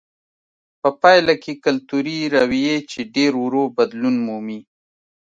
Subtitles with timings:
[0.81, 4.59] په پایله کې کلتوري رویې چې ډېر ورو بدلون مومي.